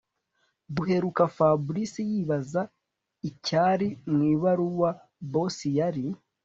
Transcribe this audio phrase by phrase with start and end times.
[0.75, 2.61] Duheruka Fabric yibaza
[3.29, 4.89] icyiri mwibaruwa
[5.31, 6.05] boss yari